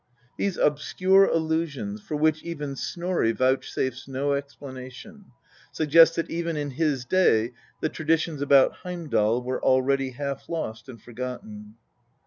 [0.35, 5.25] These obscure allusions, for which even Snorri vouchsafes no explanation,
[5.71, 10.99] suggest that even" in his day the traditions about Heimdal were already half lost and
[10.99, 11.75] forgotten.